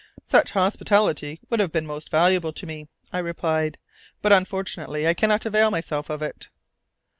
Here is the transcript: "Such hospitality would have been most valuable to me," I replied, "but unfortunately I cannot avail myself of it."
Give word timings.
"Such 0.27 0.49
hospitality 0.53 1.39
would 1.51 1.59
have 1.59 1.71
been 1.71 1.85
most 1.85 2.09
valuable 2.09 2.51
to 2.53 2.65
me," 2.65 2.87
I 3.13 3.19
replied, 3.19 3.77
"but 4.23 4.33
unfortunately 4.33 5.07
I 5.07 5.13
cannot 5.13 5.45
avail 5.45 5.69
myself 5.69 6.09
of 6.09 6.23
it." 6.23 6.49